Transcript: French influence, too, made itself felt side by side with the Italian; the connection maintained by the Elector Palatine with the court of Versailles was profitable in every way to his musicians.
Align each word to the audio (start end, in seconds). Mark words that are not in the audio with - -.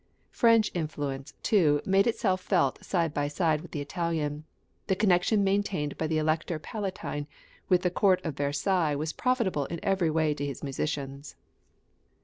French 0.31 0.71
influence, 0.73 1.35
too, 1.43 1.79
made 1.85 2.07
itself 2.07 2.41
felt 2.41 2.83
side 2.83 3.13
by 3.13 3.27
side 3.27 3.61
with 3.61 3.69
the 3.69 3.81
Italian; 3.81 4.43
the 4.87 4.95
connection 4.95 5.43
maintained 5.43 5.95
by 5.95 6.07
the 6.07 6.17
Elector 6.17 6.57
Palatine 6.57 7.27
with 7.69 7.83
the 7.83 7.91
court 7.91 8.19
of 8.25 8.35
Versailles 8.35 8.95
was 8.95 9.13
profitable 9.13 9.65
in 9.67 9.79
every 9.83 10.09
way 10.09 10.33
to 10.33 10.43
his 10.43 10.63
musicians. 10.63 11.35